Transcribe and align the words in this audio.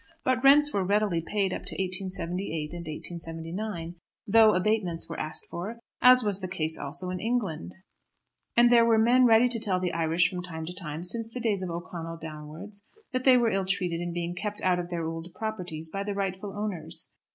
But 0.23 0.43
rents 0.43 0.73
were 0.73 0.83
readily 0.83 1.21
paid 1.21 1.53
up 1.53 1.61
to 1.65 1.75
1878 1.75 2.73
and 2.73 2.79
1879; 2.87 3.97
though 4.25 4.55
abatements 4.55 5.07
were 5.07 5.19
asked 5.19 5.45
for, 5.47 5.77
as 6.01 6.23
was 6.23 6.39
the 6.39 6.47
case 6.47 6.75
also 6.75 7.11
in 7.11 7.19
England; 7.19 7.75
and 8.57 8.71
there 8.71 8.83
were 8.83 8.97
men 8.97 9.25
ready 9.27 9.47
to 9.49 9.59
tell 9.59 9.79
the 9.79 9.93
Irish 9.93 10.27
from 10.27 10.41
time 10.41 10.65
to 10.65 10.73
time, 10.73 11.03
since 11.03 11.29
the 11.29 11.39
days 11.39 11.61
of 11.61 11.69
O'Connell 11.69 12.17
downwards, 12.17 12.81
that 13.11 13.25
they 13.25 13.37
were 13.37 13.51
ill 13.51 13.65
treated 13.65 14.01
in 14.01 14.11
being 14.11 14.33
kept 14.33 14.59
out 14.63 14.79
of 14.79 14.89
their 14.89 15.05
"ould" 15.07 15.27
properties 15.35 15.91
by 15.91 16.01
the 16.03 16.15
rightful 16.15 16.51
owners. 16.51 17.11